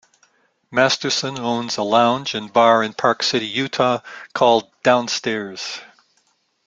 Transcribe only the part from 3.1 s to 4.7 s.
City, Utah called